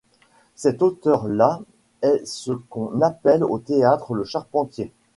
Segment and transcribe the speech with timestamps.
[0.55, 1.59] Cet auteur-là
[2.01, 4.91] est ce qu’on appelle au théâtre le charpentier.